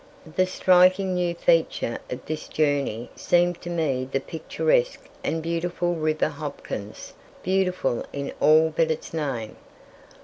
[0.35, 6.29] The striking new feature of this journey seemed to me the picturesque and beautiful River
[6.29, 9.57] Hopkins beautiful in all but its name!